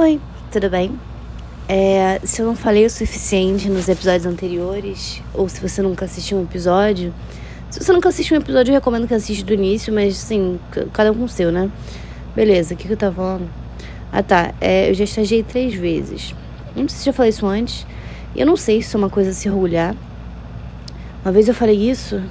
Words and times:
Oi, 0.00 0.20
tudo 0.52 0.70
bem? 0.70 0.96
É, 1.68 2.20
se 2.22 2.40
eu 2.40 2.46
não 2.46 2.54
falei 2.54 2.86
o 2.86 2.90
suficiente 2.90 3.68
nos 3.68 3.88
episódios 3.88 4.26
anteriores, 4.26 5.20
ou 5.34 5.48
se 5.48 5.60
você 5.60 5.82
nunca 5.82 6.04
assistiu 6.04 6.38
um 6.38 6.44
episódio, 6.44 7.12
se 7.68 7.82
você 7.82 7.92
nunca 7.92 8.08
assistiu 8.08 8.36
um 8.36 8.40
episódio, 8.40 8.70
eu 8.70 8.74
recomendo 8.76 9.08
que 9.08 9.14
assista 9.14 9.44
do 9.44 9.52
início, 9.52 9.92
mas 9.92 10.14
assim, 10.14 10.60
cada 10.92 11.10
um 11.10 11.16
com 11.16 11.24
o 11.24 11.28
seu, 11.28 11.50
né? 11.50 11.68
Beleza, 12.32 12.74
o 12.74 12.76
que, 12.76 12.86
que 12.86 12.92
eu 12.92 12.96
tava 12.96 13.16
falando? 13.16 13.50
Ah 14.12 14.22
tá, 14.22 14.54
é, 14.60 14.88
eu 14.88 14.94
já 14.94 15.02
estagiei 15.02 15.42
três 15.42 15.74
vezes. 15.74 16.32
Não 16.76 16.88
sei 16.88 16.98
se 17.00 17.04
já 17.04 17.12
falei 17.12 17.30
isso 17.30 17.44
antes. 17.44 17.84
Eu 18.36 18.46
não 18.46 18.56
sei 18.56 18.80
se 18.80 18.94
é 18.94 18.98
uma 19.00 19.10
coisa 19.10 19.30
a 19.30 19.32
se 19.32 19.50
orgulhar. 19.50 19.96
Uma 21.24 21.32
vez 21.32 21.48
eu 21.48 21.54
falei 21.54 21.90
isso 21.90 22.22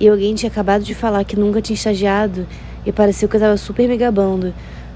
e 0.00 0.08
alguém 0.08 0.34
tinha 0.34 0.50
acabado 0.50 0.82
de 0.82 0.94
falar 0.94 1.22
que 1.24 1.38
nunca 1.38 1.60
tinha 1.60 1.74
estagiado 1.74 2.46
e 2.86 2.90
pareceu 2.90 3.28
que 3.28 3.36
eu 3.36 3.40
tava 3.40 3.58
super 3.58 3.86
me 3.86 3.98
gabando. 3.98 4.54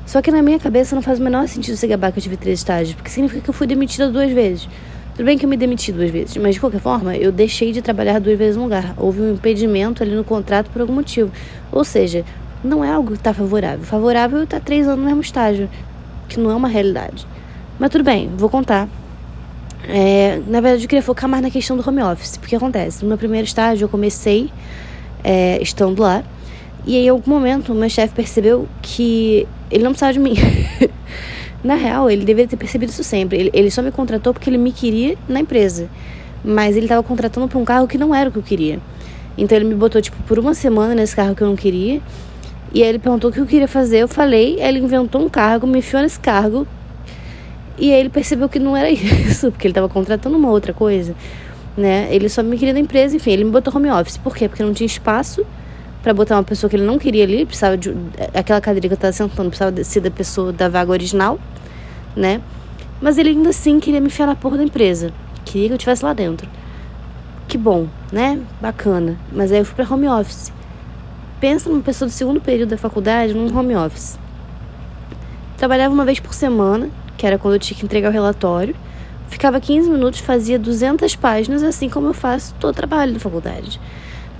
Só 0.08 0.22
que 0.22 0.30
na 0.30 0.40
minha 0.40 0.58
cabeça 0.58 0.94
não 0.94 1.02
faz 1.02 1.20
o 1.20 1.22
menor 1.22 1.46
sentido 1.48 1.76
se 1.76 1.86
gabar 1.86 2.10
que 2.10 2.18
eu 2.18 2.22
tive 2.22 2.38
três 2.38 2.60
estágios, 2.60 2.94
porque 2.94 3.10
significa 3.10 3.42
que 3.42 3.50
eu 3.50 3.52
fui 3.52 3.66
demitida 3.66 4.10
duas 4.10 4.32
vezes. 4.32 4.66
Tudo 5.14 5.26
bem 5.26 5.36
que 5.36 5.44
eu 5.44 5.50
me 5.50 5.56
demiti 5.56 5.92
duas 5.92 6.08
vezes, 6.10 6.34
mas 6.38 6.54
de 6.54 6.60
qualquer 6.60 6.80
forma, 6.80 7.14
eu 7.14 7.30
deixei 7.30 7.72
de 7.72 7.82
trabalhar 7.82 8.18
duas 8.18 8.38
vezes 8.38 8.56
no 8.56 8.62
lugar. 8.62 8.94
Houve 8.96 9.20
um 9.20 9.34
impedimento 9.34 10.02
ali 10.02 10.14
no 10.14 10.24
contrato 10.24 10.70
por 10.70 10.80
algum 10.80 10.94
motivo. 10.94 11.30
Ou 11.70 11.84
seja, 11.84 12.24
não 12.64 12.82
é 12.82 12.90
algo 12.90 13.10
que 13.10 13.18
está 13.18 13.34
favorável. 13.34 13.84
Favorável 13.84 14.44
está 14.44 14.58
três 14.58 14.86
anos 14.86 15.00
no 15.00 15.04
mesmo 15.04 15.20
estágio, 15.20 15.68
que 16.26 16.40
não 16.40 16.50
é 16.50 16.54
uma 16.54 16.68
realidade. 16.68 17.26
Mas 17.78 17.90
tudo 17.90 18.02
bem, 18.02 18.30
vou 18.34 18.48
contar. 18.48 18.88
É, 19.86 20.40
na 20.46 20.62
verdade, 20.62 20.84
eu 20.84 20.88
queria 20.88 21.02
focar 21.02 21.28
mais 21.28 21.42
na 21.42 21.50
questão 21.50 21.76
do 21.76 21.86
home 21.86 22.02
office, 22.02 22.38
porque 22.38 22.56
acontece. 22.56 23.02
No 23.02 23.10
meu 23.10 23.18
primeiro 23.18 23.46
estágio, 23.46 23.84
eu 23.84 23.90
comecei 23.90 24.50
é, 25.22 25.60
estando 25.60 26.00
lá. 26.00 26.24
E 26.88 26.96
aí, 26.96 27.04
em 27.04 27.08
algum 27.10 27.30
momento, 27.30 27.74
meu 27.74 27.90
chefe 27.90 28.14
percebeu 28.14 28.66
que 28.80 29.46
ele 29.70 29.84
não 29.84 29.90
precisava 29.90 30.14
de 30.14 30.18
mim. 30.18 30.32
na 31.62 31.74
real, 31.74 32.10
ele 32.10 32.24
deveria 32.24 32.48
ter 32.48 32.56
percebido 32.56 32.88
isso 32.88 33.04
sempre. 33.04 33.38
Ele, 33.38 33.50
ele 33.52 33.70
só 33.70 33.82
me 33.82 33.92
contratou 33.92 34.32
porque 34.32 34.48
ele 34.48 34.56
me 34.56 34.72
queria 34.72 35.14
na 35.28 35.38
empresa. 35.40 35.86
Mas 36.42 36.78
ele 36.78 36.86
estava 36.86 37.02
contratando 37.02 37.46
para 37.46 37.58
um 37.58 37.64
carro 37.64 37.86
que 37.86 37.98
não 37.98 38.14
era 38.14 38.30
o 38.30 38.32
que 38.32 38.38
eu 38.38 38.42
queria. 38.42 38.80
Então 39.36 39.54
ele 39.58 39.66
me 39.66 39.74
botou, 39.74 40.00
tipo, 40.00 40.16
por 40.22 40.38
uma 40.38 40.54
semana 40.54 40.94
nesse 40.94 41.14
carro 41.14 41.34
que 41.34 41.42
eu 41.42 41.46
não 41.46 41.56
queria. 41.56 42.00
E 42.72 42.82
aí 42.82 42.88
ele 42.88 42.98
perguntou 42.98 43.28
o 43.28 43.32
que 43.34 43.40
eu 43.40 43.44
queria 43.44 43.68
fazer. 43.68 43.98
Eu 43.98 44.08
falei, 44.08 44.58
ele 44.58 44.78
inventou 44.78 45.22
um 45.22 45.28
cargo, 45.28 45.66
me 45.66 45.80
enfiou 45.80 46.00
nesse 46.00 46.18
cargo. 46.18 46.66
E 47.76 47.92
aí 47.92 48.00
ele 48.00 48.08
percebeu 48.08 48.48
que 48.48 48.58
não 48.58 48.74
era 48.74 48.88
isso, 48.90 49.50
porque 49.50 49.66
ele 49.66 49.72
estava 49.72 49.90
contratando 49.90 50.38
uma 50.38 50.48
outra 50.48 50.72
coisa. 50.72 51.14
Né? 51.76 52.08
Ele 52.10 52.30
só 52.30 52.42
me 52.42 52.56
queria 52.56 52.72
na 52.72 52.80
empresa, 52.80 53.14
enfim, 53.14 53.32
ele 53.32 53.44
me 53.44 53.50
botou 53.50 53.76
home 53.76 53.90
office. 53.90 54.16
Por 54.16 54.34
quê? 54.34 54.48
Porque 54.48 54.62
não 54.62 54.72
tinha 54.72 54.86
espaço 54.86 55.44
para 56.02 56.14
botar 56.14 56.36
uma 56.36 56.44
pessoa 56.44 56.70
que 56.70 56.76
ele 56.76 56.84
não 56.84 56.98
queria 56.98 57.24
ali, 57.24 57.44
precisava 57.44 57.76
de 57.76 57.94
aquela 58.32 58.60
cadeira 58.60 58.88
que 58.88 58.94
eu 58.94 58.98
tava 58.98 59.12
sentando, 59.12 59.48
precisava 59.50 59.84
ser 59.84 60.00
da 60.00 60.10
pessoa 60.10 60.52
da 60.52 60.68
vaga 60.68 60.92
original, 60.92 61.38
né? 62.14 62.40
Mas 63.00 63.18
ele 63.18 63.30
ainda 63.30 63.50
assim 63.50 63.80
queria 63.80 64.00
me 64.00 64.06
enfiar 64.06 64.26
na 64.26 64.34
porra 64.34 64.56
da 64.56 64.64
empresa. 64.64 65.12
Queria 65.44 65.68
que 65.68 65.72
eu 65.72 65.76
estivesse 65.76 66.04
lá 66.04 66.12
dentro. 66.12 66.48
Que 67.46 67.56
bom, 67.56 67.88
né? 68.12 68.40
Bacana. 68.60 69.16
Mas 69.32 69.50
aí 69.50 69.58
eu 69.58 69.64
fui 69.64 69.74
para 69.74 69.92
home 69.92 70.08
office. 70.08 70.52
Pensa 71.40 71.70
numa 71.70 71.82
pessoa 71.82 72.08
do 72.08 72.12
segundo 72.12 72.40
período 72.40 72.70
da 72.70 72.78
faculdade 72.78 73.34
num 73.34 73.56
home 73.56 73.74
office. 73.76 74.18
Trabalhava 75.56 75.94
uma 75.94 76.04
vez 76.04 76.20
por 76.20 76.34
semana, 76.34 76.90
que 77.16 77.26
era 77.26 77.38
quando 77.38 77.54
eu 77.54 77.60
tinha 77.60 77.78
que 77.78 77.84
entregar 77.84 78.10
o 78.10 78.12
relatório. 78.12 78.74
Ficava 79.28 79.60
15 79.60 79.90
minutos, 79.90 80.20
fazia 80.20 80.58
200 80.58 81.14
páginas, 81.16 81.62
assim 81.62 81.88
como 81.88 82.08
eu 82.08 82.14
faço 82.14 82.54
todo 82.58 82.70
o 82.70 82.74
trabalho 82.74 83.12
da 83.12 83.20
faculdade 83.20 83.80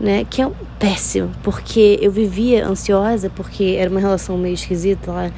né? 0.01 0.25
Que 0.29 0.43
é 0.43 0.51
péssimo, 0.79 1.31
porque 1.43 1.99
eu 2.01 2.11
vivia 2.11 2.67
ansiosa, 2.67 3.31
porque 3.31 3.77
era 3.79 3.91
uma 3.91 4.01
relação 4.01 4.37
meio 4.39 4.55
esquisita 4.55 5.11
lá. 5.11 5.31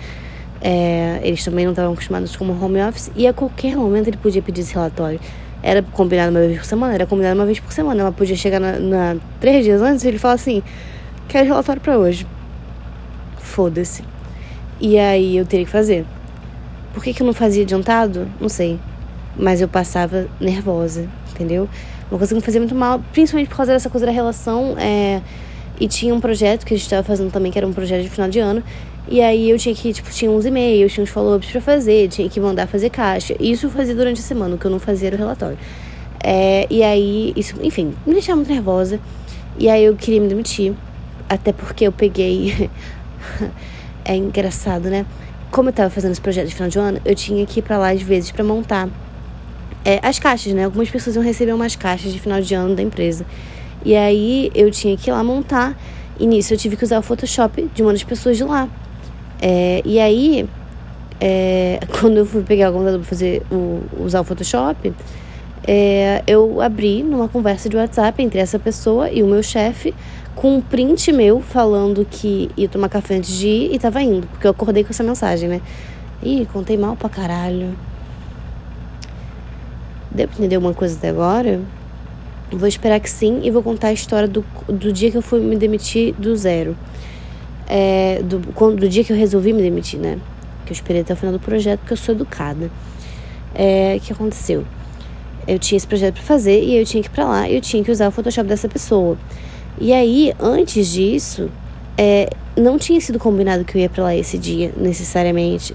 É, 0.61 1.21
eles 1.23 1.43
também 1.43 1.65
não 1.65 1.73
estavam 1.73 1.95
acostumados 1.95 2.37
com 2.37 2.45
o 2.45 2.65
home 2.65 2.83
office 2.83 3.11
e 3.17 3.27
a 3.27 3.33
qualquer 3.33 3.75
momento 3.77 4.09
ele 4.09 4.19
podia 4.19 4.43
pedir 4.43 4.61
esse 4.61 4.75
relatório. 4.75 5.19
Era 5.63 5.83
combinado 5.83 6.31
uma 6.31 6.41
vez 6.41 6.59
por 6.59 6.67
semana, 6.67 6.95
era 6.95 7.07
combinado 7.07 7.39
uma 7.39 7.47
vez 7.47 7.61
por 7.61 7.73
semana. 7.73 8.01
Ela 8.01 8.13
podia 8.13 8.37
chegar 8.37 8.61
na, 8.61 8.79
na 8.79 9.17
três 9.41 9.65
dias 9.65 9.81
antes 9.81 10.05
e 10.05 10.09
ele 10.09 10.19
falar 10.19 10.35
assim: 10.35 10.63
quero 11.29 11.47
relatório 11.47 11.81
para 11.81 11.99
hoje. 11.99 12.27
Foda-se. 13.39 14.05
E 14.81 14.99
aí 14.99 15.37
eu 15.37 15.45
teria 15.45 15.67
que 15.67 15.73
fazer. 15.73 16.07
Por 16.95 17.03
que, 17.03 17.13
que 17.13 17.23
eu 17.23 17.27
não 17.27 17.35
fazia 17.35 17.63
adiantado? 17.63 18.27
Não 18.41 18.49
sei. 18.49 18.79
Mas 19.37 19.61
eu 19.61 19.69
passava 19.69 20.27
nervosa, 20.41 21.09
entendeu? 21.31 21.69
Uma 22.11 22.19
coisa 22.19 22.29
que 22.29 22.35
me 22.35 22.41
fazia 22.41 22.61
muito 22.61 22.75
mal, 22.75 23.01
principalmente 23.13 23.49
por 23.49 23.57
causa 23.57 23.73
dessa 23.73 23.89
coisa 23.89 24.05
da 24.05 24.13
relação. 24.13 24.75
É, 24.79 25.21
e 25.79 25.87
tinha 25.87 26.15
um 26.15 26.21
projeto 26.21 26.67
que 26.67 26.75
a 26.75 26.77
gente 26.77 26.85
estava 26.85 27.03
fazendo 27.03 27.31
também, 27.31 27.51
que 27.51 27.59
era 27.59 27.67
um 27.67 27.73
projeto 27.73 28.03
de 28.03 28.11
final 28.11 28.29
de 28.29 28.39
ano. 28.39 28.63
E 29.09 29.21
aí 29.23 29.49
eu 29.49 29.59
tinha 29.59 29.75
que, 29.75 29.93
tipo, 29.93 30.11
tinha 30.11 30.31
uns 30.31 30.45
e-mails, 30.45 30.93
tinha 30.93 31.03
uns 31.03 31.11
follow-ups 31.11 31.51
pra 31.51 31.61
fazer, 31.61 32.09
tinha 32.09 32.29
que 32.29 32.39
mandar 32.39 32.67
fazer 32.67 32.91
caixa. 32.91 33.35
Isso 33.41 33.67
eu 33.67 33.71
fazia 33.71 33.95
durante 33.95 34.21
a 34.21 34.23
semana, 34.23 34.55
o 34.55 34.59
que 34.59 34.67
eu 34.67 34.71
não 34.71 34.79
fazia 34.79 35.09
era 35.09 35.17
o 35.17 35.19
relatório. 35.19 35.59
É, 36.23 36.67
e 36.69 36.83
aí, 36.83 37.33
isso, 37.35 37.55
enfim, 37.63 37.95
me 38.07 38.13
deixava 38.13 38.37
muito 38.37 38.53
nervosa. 38.53 39.01
E 39.59 39.69
aí 39.69 39.85
eu 39.85 39.97
queria 39.97 40.21
me 40.21 40.29
demitir. 40.29 40.75
Até 41.29 41.53
porque 41.53 41.87
eu 41.87 41.93
peguei. 41.93 42.69
é 44.05 44.17
engraçado, 44.17 44.91
né? 44.91 45.07
Como 45.51 45.69
eu 45.69 45.73
tava 45.73 45.91
fazendo 45.91 46.13
esse 46.13 46.21
projeto 46.21 46.49
de 46.49 46.55
final 46.55 46.69
de 46.69 46.79
ano, 46.79 47.01
eu 47.05 47.15
tinha 47.15 47.45
que 47.47 47.61
ir 47.61 47.63
pra 47.63 47.79
lá 47.79 47.91
às 47.91 48.03
vezes 48.03 48.31
para 48.31 48.45
montar 48.45 48.89
é, 49.85 50.01
as 50.03 50.19
caixas, 50.19 50.53
né? 50.53 50.65
Algumas 50.65 50.91
pessoas 50.91 51.17
iam 51.17 51.25
receber 51.25 51.53
umas 51.53 51.77
caixas 51.77 52.13
de 52.13 52.21
final 52.21 52.41
de 52.41 52.55
ano 52.55 52.75
da 52.75 52.83
empresa. 52.83 53.25
E 53.85 53.97
aí 53.97 54.51
eu 54.55 54.71
tinha 54.71 54.97
que 54.97 55.11
ir 55.11 55.13
lá 55.13 55.23
montar. 55.25 55.77
E 56.19 56.27
nisso 56.27 56.53
eu 56.53 56.59
tive 56.59 56.77
que 56.77 56.85
usar 56.85 56.99
o 56.99 57.03
Photoshop 57.03 57.71
de 57.75 57.83
uma 57.83 57.93
das 57.93 58.05
pessoas 58.05 58.37
de 58.37 58.45
lá. 58.45 58.69
É, 59.41 59.81
e 59.85 59.99
aí, 59.99 60.49
é, 61.21 61.81
quando 61.99 62.19
eu 62.19 62.27
fui 62.27 62.43
pegar 62.43 62.71
o 62.71 62.73
computador 62.73 63.01
para 63.01 63.09
fazer 63.09 63.43
o, 63.51 63.83
usar 63.99 64.21
o 64.21 64.25
Photoshop, 64.25 64.93
é, 65.67 66.23
eu 66.27 66.61
abri 66.61 67.03
numa 67.03 67.29
conversa 67.29 67.69
de 67.69 67.77
WhatsApp 67.77 68.23
entre 68.23 68.39
essa 68.39 68.59
pessoa 68.59 69.11
e 69.11 69.23
o 69.23 69.27
meu 69.27 69.43
chefe 69.43 69.95
com 70.35 70.57
um 70.57 70.61
print 70.61 71.13
meu 71.13 71.41
falando 71.41 72.07
que 72.09 72.51
ia 72.57 72.69
tomar 72.69 72.89
café 72.89 73.17
antes 73.17 73.39
de 73.39 73.47
ir 73.47 73.75
e 73.75 73.79
tava 73.79 74.03
indo, 74.03 74.27
porque 74.27 74.47
eu 74.47 74.51
acordei 74.51 74.83
com 74.83 74.91
essa 74.91 75.03
mensagem, 75.03 75.49
né? 75.49 75.61
Ih, 76.23 76.47
contei 76.53 76.77
mal 76.77 76.97
pra 76.97 77.09
caralho. 77.09 77.75
Deu 80.11 80.27
pra 80.27 80.39
entender 80.39 80.57
uma 80.57 80.75
coisa 80.75 80.97
até 80.97 81.11
agora? 81.11 81.61
Vou 82.51 82.67
esperar 82.67 82.99
que 82.99 83.09
sim 83.09 83.41
e 83.45 83.51
vou 83.51 83.63
contar 83.63 83.89
a 83.89 83.93
história 83.93 84.27
do, 84.27 84.45
do 84.67 84.93
dia 84.93 85.11
que 85.11 85.17
eu 85.17 85.23
fui 85.23 85.41
me 85.41 85.57
demitir 85.57 86.15
do 86.15 86.35
zero. 86.37 86.77
É, 87.69 88.21
do, 88.25 88.39
do 88.75 88.89
dia 88.89 89.05
que 89.05 89.13
eu 89.13 89.17
resolvi 89.17 89.53
me 89.53 89.63
demitir, 89.63 90.01
né? 90.01 90.19
Que 90.67 90.73
eu 90.73 90.75
esperei 90.75 91.03
até 91.03 91.13
o 91.13 91.17
final 91.17 91.33
do 91.33 91.39
projeto 91.39 91.81
porque 91.81 91.93
eu 91.93 91.97
sou 91.97 92.15
educada. 92.15 92.71
É, 93.55 93.97
o 93.97 94.01
que 94.01 94.13
aconteceu? 94.13 94.65
Eu 95.47 95.59
tinha 95.59 95.77
esse 95.77 95.87
projeto 95.87 96.15
para 96.15 96.25
fazer 96.25 96.61
e 96.63 96.77
eu 96.77 96.85
tinha 96.85 97.03
que 97.03 97.09
ir 97.09 97.13
pra 97.13 97.25
lá 97.25 97.49
e 97.49 97.55
eu 97.55 97.61
tinha 97.61 97.83
que 97.83 97.91
usar 97.91 98.09
o 98.09 98.11
Photoshop 98.11 98.49
dessa 98.49 98.69
pessoa. 98.69 99.17
E 99.79 99.93
aí, 99.93 100.35
antes 100.41 100.89
disso, 100.89 101.49
é, 101.97 102.29
não 102.57 102.79
tinha 102.79 103.01
sido 103.01 103.19
combinado 103.19 103.65
que 103.65 103.77
eu 103.77 103.83
ia 103.83 103.89
pra 103.89 104.05
lá 104.05 104.17
esse 104.17 104.37
dia, 104.37 104.73
necessariamente. 104.77 105.75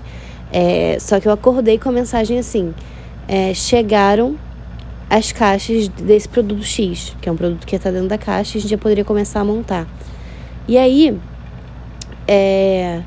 É, 0.51 0.97
só 0.99 1.19
que 1.19 1.27
eu 1.27 1.31
acordei 1.31 1.79
com 1.79 1.89
a 1.89 1.91
mensagem 1.91 2.37
assim: 2.37 2.73
é, 3.27 3.53
chegaram 3.53 4.35
as 5.09 5.31
caixas 5.31 5.87
desse 5.87 6.27
produto 6.27 6.63
X, 6.63 7.15
que 7.21 7.29
é 7.29 7.31
um 7.31 7.35
produto 7.35 7.65
que 7.65 7.75
está 7.75 7.91
dentro 7.91 8.07
da 8.07 8.17
caixa, 8.17 8.57
e 8.57 8.59
a 8.59 8.61
gente 8.61 8.71
já 8.71 8.77
poderia 8.77 9.05
começar 9.05 9.41
a 9.41 9.45
montar. 9.45 9.87
E 10.67 10.77
aí, 10.77 11.17
é, 12.27 13.01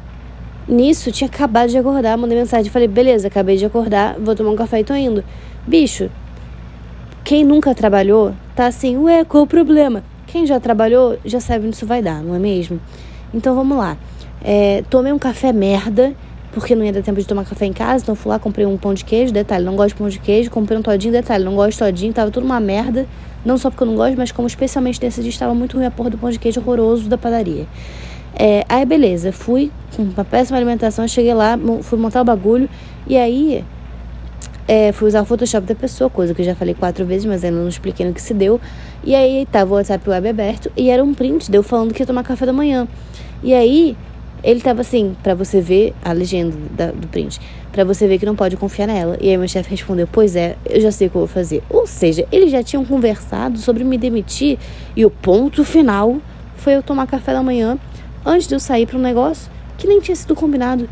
nisso, 0.67 1.11
tinha 1.11 1.29
acabado 1.29 1.71
de 1.71 1.79
acordar, 1.79 2.17
mandei 2.17 2.39
mensagem, 2.39 2.71
falei, 2.71 2.87
beleza, 2.87 3.29
acabei 3.29 3.57
de 3.57 3.65
acordar, 3.65 4.17
vou 4.19 4.35
tomar 4.35 4.51
um 4.51 4.57
café 4.57 4.81
e 4.81 4.85
tô 4.85 4.95
indo. 4.95 5.25
Bicho, 5.67 6.09
quem 7.25 7.45
nunca 7.45 7.75
trabalhou, 7.75 8.33
tá 8.55 8.67
assim, 8.67 8.97
ué, 8.97 9.25
qual 9.25 9.43
o 9.43 9.47
problema? 9.47 10.05
Quem 10.27 10.47
já 10.47 10.61
trabalhou, 10.61 11.19
já 11.25 11.41
sabe 11.41 11.67
onde 11.67 11.77
isso 11.77 11.87
vai 11.87 12.01
dar, 12.01 12.23
não 12.23 12.35
é 12.35 12.39
mesmo? 12.39 12.81
Então 13.35 13.55
vamos 13.55 13.77
lá. 13.77 13.97
É, 14.43 14.85
tomei 14.89 15.13
um 15.13 15.19
café 15.19 15.53
merda, 15.53 16.15
porque 16.59 16.75
não 16.75 16.85
ia 16.85 16.93
dar 16.93 17.03
tempo 17.03 17.21
de 17.21 17.27
tomar 17.27 17.45
café 17.45 17.67
em 17.67 17.73
casa, 17.73 18.03
então 18.03 18.15
fui 18.15 18.31
lá, 18.31 18.39
comprei 18.39 18.67
um 18.67 18.77
pão 18.77 18.95
de 18.95 19.05
queijo, 19.05 19.33
detalhe, 19.33 19.65
não 19.65 19.77
gosto 19.77 19.91
de 19.91 19.95
pão 19.95 20.09
de 20.09 20.19
queijo, 20.19 20.51
comprei 20.51 20.79
um 20.79 20.83
todinho, 20.83 21.13
detalhe, 21.13 21.45
não 21.45 21.55
gosto 21.55 21.73
de 21.73 21.79
todinho, 21.79 22.13
tava 22.13 22.31
tudo 22.31 22.45
uma 22.45 22.61
merda, 22.61 23.07
não 23.45 23.57
só 23.57 23.71
porque 23.71 23.83
eu 23.83 23.87
não 23.87 23.97
gosto, 23.97 24.17
mas 24.17 24.33
como 24.33 24.47
especialmente 24.47 25.03
nesse 25.03 25.21
dia 25.21 25.31
estava 25.31 25.55
muito 25.55 25.77
ruim 25.77 25.87
a 25.87 25.91
porra 25.91 26.11
do 26.11 26.19
pão 26.19 26.31
de 26.31 26.39
queijo 26.39 26.61
horroroso 26.61 27.09
da 27.09 27.19
padaria. 27.19 27.67
É, 28.35 28.65
aí 28.69 28.85
beleza, 28.85 29.33
fui 29.33 29.71
com 29.97 30.03
uma 30.03 30.25
péssima 30.25 30.57
alimentação, 30.57 31.07
cheguei 31.09 31.35
lá, 31.35 31.59
fui 31.83 31.99
montar 31.99 32.21
o 32.21 32.25
bagulho, 32.25 32.69
e 33.07 33.17
aí 33.17 33.65
é, 34.69 34.93
fui 34.93 35.09
usar 35.09 35.23
o 35.23 35.25
Photoshop 35.25 35.67
da 35.67 35.75
pessoa, 35.75 36.11
coisa 36.11 36.35
que 36.35 36.43
eu 36.43 36.47
já 36.47 36.55
falei 36.55 36.75
quatro 36.75 37.07
vezes, 37.07 37.25
mas 37.25 37.43
ainda 37.43 37.59
não 37.59 37.69
expliquei 37.69 38.07
no 38.07 38.13
que 38.13 38.21
se 38.21 38.35
deu. 38.35 38.61
E 39.03 39.15
aí 39.15 39.47
tava 39.51 39.73
o 39.73 39.77
WhatsApp 39.77 40.09
web 40.11 40.29
aberto 40.29 40.71
e 40.77 40.91
era 40.91 41.03
um 41.03 41.15
print, 41.15 41.51
deu 41.51 41.63
falando 41.63 41.95
que 41.95 42.03
ia 42.03 42.07
tomar 42.07 42.23
café 42.23 42.45
da 42.45 42.53
manhã. 42.53 42.87
E 43.43 43.55
aí 43.55 43.97
ele 44.43 44.61
tava 44.61 44.81
assim, 44.81 45.17
para 45.23 45.35
você 45.35 45.61
ver 45.61 45.95
a 46.05 46.13
legenda 46.13 46.57
da, 46.77 46.91
do 46.91 47.07
print, 47.09 47.41
para 47.73 47.85
você 47.85 48.07
ver 48.07 48.19
que 48.19 48.27
não 48.27 48.37
pode 48.37 48.57
confiar 48.57 48.87
nela. 48.87 49.17
E 49.21 49.29
aí 49.29 49.37
meu 49.37 49.49
chefe 49.49 49.71
respondeu: 49.71 50.09
"Pois 50.11 50.37
é, 50.37 50.57
eu 50.65 50.81
já 50.81 50.91
sei 50.91 51.09
o 51.09 51.11
que 51.11 51.17
eu 51.17 51.21
vou 51.21 51.29
fazer". 51.29 51.63
Ou 51.69 51.87
seja, 51.87 52.27
eles 52.31 52.51
já 52.51 52.63
tinham 52.63 52.85
conversado 52.85 53.59
sobre 53.59 53.85
me 53.85 53.99
demitir 53.99 54.59
e 54.97 55.05
o 55.05 55.11
ponto 55.11 55.65
final 55.65 56.19
foi 56.57 56.75
eu 56.75 56.83
tomar 56.83 57.07
café 57.07 57.33
da 57.33 57.43
manhã 57.43 57.79
antes 58.25 58.47
de 58.47 58.55
eu 58.55 58.61
sair 58.61 58.87
para 58.87 58.99
um 58.99 59.03
negócio 59.03 59.51
que 59.77 59.87
nem 59.87 60.01
tinha 60.01 60.17
sido 60.17 60.35
combinado. 60.35 60.89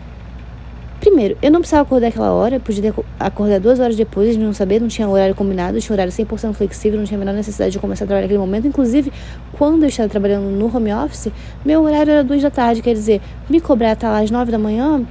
Primeiro, 1.00 1.36
eu 1.42 1.50
não 1.50 1.60
precisava 1.60 1.82
acordar 1.82 2.08
aquela 2.08 2.32
hora, 2.32 2.58
podia 2.58 2.94
acordar 3.20 3.60
duas 3.60 3.78
horas 3.78 3.94
depois 3.94 4.34
de 4.34 4.38
não 4.38 4.52
saber, 4.52 4.80
não 4.80 4.88
tinha 4.88 5.08
horário 5.08 5.34
combinado, 5.34 5.78
tinha 5.78 5.94
horário 5.94 6.10
100% 6.10 6.54
flexível, 6.54 6.98
não 6.98 7.06
tinha 7.06 7.18
a 7.18 7.20
menor 7.20 7.34
necessidade 7.34 7.72
de 7.72 7.78
começar 7.78 8.04
a 8.04 8.06
trabalhar 8.06 8.22
naquele 8.22 8.40
momento. 8.40 8.66
Inclusive, 8.66 9.12
quando 9.52 9.82
eu 9.82 9.88
estava 9.88 10.08
trabalhando 10.08 10.44
no 10.50 10.74
home 10.74 10.92
office, 10.92 11.30
meu 11.64 11.82
horário 11.82 12.12
era 12.12 12.24
duas 12.24 12.42
da 12.42 12.50
tarde, 12.50 12.82
quer 12.82 12.94
dizer, 12.94 13.20
me 13.48 13.60
cobrar 13.60 13.92
até 13.92 14.08
lá 14.08 14.20
às 14.20 14.30
nove 14.30 14.50
da 14.50 14.58
manhã 14.58 15.06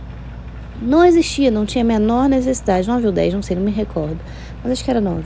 não 0.81 1.05
existia, 1.05 1.49
não 1.49 1.65
tinha 1.65 1.83
a 1.83 1.87
menor 1.87 2.27
necessidade. 2.27 2.87
nove 2.87 3.05
ou 3.07 3.11
dez, 3.11 3.33
não 3.33 3.41
sei, 3.41 3.55
não 3.55 3.63
me 3.63 3.71
recordo, 3.71 4.19
mas 4.63 4.71
acho 4.71 4.83
que 4.83 4.91
era 4.91 5.01
nove. 5.01 5.25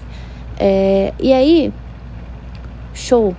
É, 0.58 1.14
e 1.20 1.34
aí, 1.34 1.74
show, 2.94 3.36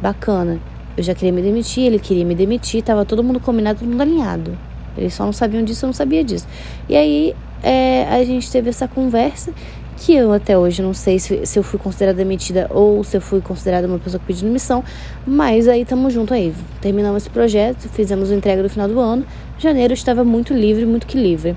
bacana. 0.00 0.60
Eu 0.96 1.02
já 1.02 1.14
queria 1.14 1.32
me 1.32 1.42
demitir, 1.42 1.84
ele 1.84 1.98
queria 1.98 2.24
me 2.24 2.34
demitir, 2.34 2.82
tava 2.82 3.04
todo 3.04 3.22
mundo 3.22 3.40
combinado, 3.40 3.80
todo 3.80 3.88
mundo 3.88 4.00
alinhado. 4.00 4.56
Eles 4.96 5.14
só 5.14 5.24
não 5.24 5.32
sabiam 5.32 5.62
disso, 5.62 5.84
eu 5.84 5.88
não 5.88 5.94
sabia 5.94 6.22
disso. 6.22 6.46
E 6.88 6.96
aí 6.96 7.34
é, 7.62 8.06
a 8.10 8.24
gente 8.24 8.50
teve 8.50 8.68
essa 8.68 8.86
conversa 8.86 9.52
que 9.96 10.14
eu 10.14 10.32
até 10.32 10.58
hoje 10.58 10.82
não 10.82 10.92
sei 10.92 11.18
se, 11.18 11.46
se 11.46 11.58
eu 11.58 11.62
fui 11.62 11.78
considerada 11.78 12.18
demitida 12.18 12.68
ou 12.70 13.02
se 13.04 13.16
eu 13.16 13.20
fui 13.20 13.40
considerada 13.40 13.86
uma 13.86 13.98
pessoa 13.98 14.20
que 14.20 14.26
pediu 14.26 14.46
demissão, 14.46 14.82
mas 15.26 15.68
aí 15.68 15.82
estamos 15.82 16.12
junto 16.12 16.34
aí. 16.34 16.52
Terminamos 16.80 17.22
esse 17.22 17.30
projeto, 17.30 17.88
fizemos 17.88 18.30
a 18.30 18.34
entrega 18.34 18.62
no 18.62 18.68
final 18.68 18.88
do 18.88 18.98
ano. 18.98 19.24
Janeiro 19.58 19.94
estava 19.94 20.24
muito 20.24 20.52
livre, 20.52 20.84
muito 20.84 21.06
que 21.06 21.16
livre. 21.16 21.56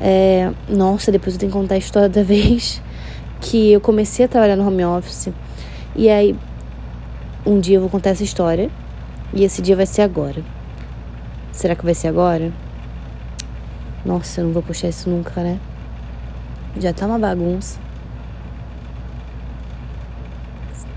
É, 0.00 0.50
nossa, 0.68 1.10
depois 1.10 1.34
eu 1.34 1.40
tenho 1.40 1.50
que 1.50 1.58
contar 1.58 1.74
a 1.76 1.78
história 1.78 2.08
da 2.08 2.22
vez 2.24 2.82
que 3.40 3.72
eu 3.72 3.80
comecei 3.80 4.26
a 4.26 4.28
trabalhar 4.28 4.56
no 4.56 4.66
home 4.66 4.84
office. 4.84 5.30
E 5.96 6.08
aí, 6.08 6.36
um 7.46 7.60
dia 7.60 7.76
eu 7.76 7.80
vou 7.80 7.90
contar 7.90 8.10
essa 8.10 8.22
história. 8.22 8.70
E 9.32 9.42
esse 9.42 9.60
dia 9.60 9.74
vai 9.74 9.86
ser 9.86 10.02
agora. 10.02 10.42
Será 11.54 11.76
que 11.76 11.84
vai 11.84 11.94
ser 11.94 12.08
agora? 12.08 12.52
Nossa, 14.04 14.40
eu 14.40 14.46
não 14.46 14.52
vou 14.52 14.62
puxar 14.62 14.88
isso 14.88 15.08
nunca, 15.08 15.40
né? 15.40 15.58
Já 16.78 16.92
tá 16.92 17.06
uma 17.06 17.18
bagunça. 17.18 17.78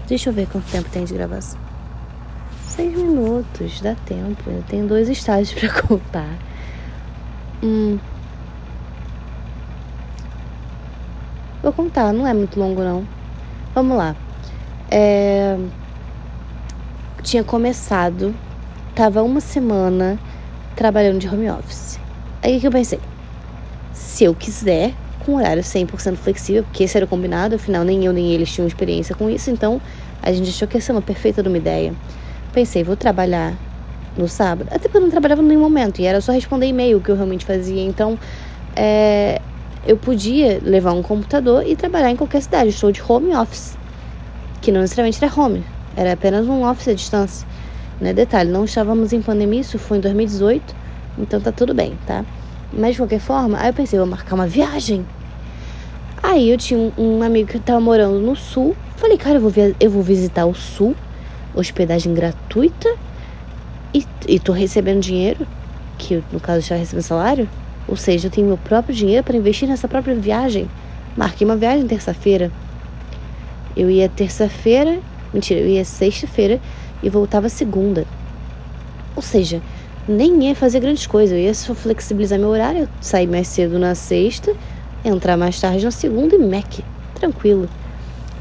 Deixa 0.07 0.29
eu 0.29 0.33
ver 0.33 0.47
quanto 0.47 0.69
tempo 0.69 0.89
tem 0.89 1.05
de 1.05 1.13
gravação. 1.13 1.59
Seis 2.65 2.91
minutos, 2.97 3.79
dá 3.81 3.95
tempo. 4.05 4.49
Eu 4.49 4.63
tenho 4.63 4.87
dois 4.87 5.07
estágios 5.07 5.53
para 5.57 5.81
contar. 5.83 6.35
Hum. 7.63 7.99
Vou 11.61 11.71
contar, 11.71 12.11
não 12.11 12.25
é 12.25 12.33
muito 12.33 12.59
longo 12.59 12.83
não. 12.83 13.07
Vamos 13.75 13.95
lá. 13.95 14.15
É... 14.89 15.57
Tinha 17.21 17.43
começado, 17.43 18.33
tava 18.95 19.21
uma 19.21 19.39
semana 19.39 20.17
trabalhando 20.77 21.19
de 21.19 21.27
home 21.27 21.49
office. 21.49 21.99
Aí 22.41 22.61
que 22.61 22.67
eu 22.67 22.71
pensei, 22.71 22.99
se 23.91 24.23
eu 24.23 24.33
quiser, 24.33 24.93
com 25.25 25.35
horário 25.35 25.61
100% 25.61 26.15
flexível, 26.15 26.63
porque 26.63 26.83
esse 26.83 26.95
era 26.95 27.05
o 27.05 27.09
combinado, 27.09 27.55
afinal 27.55 27.83
nem 27.83 28.05
eu 28.05 28.13
nem 28.13 28.31
eles 28.31 28.49
tinham 28.53 28.67
experiência 28.67 29.13
com 29.13 29.29
isso, 29.29 29.49
então 29.49 29.81
a 30.21 30.31
gente 30.31 30.49
achou 30.49 30.67
que 30.67 30.77
ia 30.77 30.81
ser 30.81 30.91
uma 30.93 31.01
perfeita 31.01 31.41
de 31.41 31.49
uma 31.49 31.57
ideia. 31.57 31.93
Pensei, 32.53 32.83
vou 32.83 32.95
trabalhar 32.95 33.55
no 34.15 34.27
sábado, 34.27 34.69
até 34.71 34.83
porque 34.83 34.97
eu 34.97 35.01
não 35.01 35.09
trabalhava 35.09 35.41
em 35.41 35.45
nenhum 35.45 35.61
momento, 35.61 35.99
e 35.99 36.05
era 36.05 36.21
só 36.21 36.31
responder 36.31 36.67
e-mail 36.67 37.01
que 37.01 37.09
eu 37.09 37.15
realmente 37.15 37.43
fazia, 37.43 37.81
então 37.81 38.17
é, 38.75 39.41
eu 39.85 39.97
podia 39.97 40.61
levar 40.63 40.93
um 40.93 41.01
computador 41.01 41.65
e 41.65 41.75
trabalhar 41.75 42.11
em 42.11 42.15
qualquer 42.15 42.41
cidade, 42.41 42.69
estou 42.69 42.91
de 42.91 43.01
home 43.01 43.35
office, 43.35 43.75
que 44.61 44.71
não 44.71 44.81
necessariamente 44.81 45.23
era 45.23 45.33
home, 45.35 45.63
era 45.95 46.13
apenas 46.13 46.47
um 46.47 46.63
office 46.63 46.89
à 46.89 46.93
distância. 46.93 47.47
Né? 47.99 48.13
Detalhe, 48.13 48.49
não 48.49 48.65
estávamos 48.65 49.11
em 49.13 49.21
pandemia, 49.21 49.61
isso 49.61 49.79
foi 49.79 49.97
em 49.97 50.01
2018, 50.01 50.75
então 51.17 51.41
tá 51.41 51.51
tudo 51.51 51.73
bem, 51.73 51.97
tá? 52.05 52.23
Mas 52.71 52.91
de 52.91 53.01
qualquer 53.01 53.19
forma, 53.19 53.57
aí 53.59 53.69
eu 53.69 53.73
pensei, 53.73 53.97
vou 53.97 54.07
marcar 54.07 54.35
uma 54.35 54.47
viagem. 54.47 55.05
Aí 56.21 56.49
eu 56.49 56.57
tinha 56.57 56.79
um, 56.79 56.91
um 56.97 57.23
amigo 57.23 57.49
que 57.49 57.59
tava 57.59 57.79
morando 57.79 58.19
no 58.19 58.35
sul. 58.35 58.75
Falei, 58.97 59.17
cara, 59.17 59.35
eu 59.35 59.41
vou, 59.41 59.51
eu 59.79 59.89
vou 59.89 60.03
visitar 60.03 60.45
o 60.45 60.53
sul, 60.53 60.95
hospedagem 61.55 62.13
gratuita, 62.13 62.93
e, 63.93 64.05
e 64.27 64.39
tô 64.39 64.51
recebendo 64.51 64.99
dinheiro, 64.99 65.47
que 65.97 66.21
no 66.31 66.39
caso 66.39 66.61
já 66.61 66.75
recebendo 66.75 67.03
salário. 67.03 67.49
Ou 67.87 67.95
seja, 67.95 68.27
eu 68.27 68.31
tenho 68.31 68.47
meu 68.47 68.57
próprio 68.57 68.93
dinheiro 68.93 69.23
para 69.23 69.37
investir 69.37 69.67
nessa 69.67 69.87
própria 69.87 70.13
viagem. 70.13 70.69
Marquei 71.15 71.45
uma 71.47 71.55
viagem 71.55 71.87
terça-feira. 71.87 72.51
Eu 73.75 73.89
ia 73.89 74.09
terça-feira, 74.09 74.99
mentira, 75.33 75.61
eu 75.61 75.67
ia 75.67 75.85
sexta-feira 75.85 76.59
e 77.01 77.09
voltava 77.09 77.49
segunda. 77.49 78.05
Ou 79.15 79.21
seja, 79.21 79.61
nem 80.07 80.45
ia 80.45 80.55
fazer 80.55 80.79
grandes 80.79 81.05
coisas. 81.05 81.37
Eu 81.37 81.43
ia 81.43 81.53
só 81.53 81.73
flexibilizar 81.73 82.39
meu 82.39 82.49
horário, 82.49 82.87
sair 83.01 83.27
mais 83.27 83.47
cedo 83.47 83.77
na 83.77 83.95
sexta, 83.95 84.55
entrar 85.03 85.37
mais 85.37 85.59
tarde 85.59 85.83
na 85.83 85.91
segunda 85.91 86.35
e 86.35 86.39
mec, 86.39 86.83
tranquilo. 87.15 87.67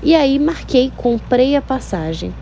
E 0.02 0.14
aí 0.14 0.38
marquei, 0.38 0.92
comprei 0.96 1.56
a 1.56 1.62
passagem. 1.62 2.32